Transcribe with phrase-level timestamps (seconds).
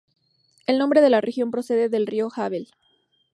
[0.65, 2.69] El nombre de la región procede del río Havel.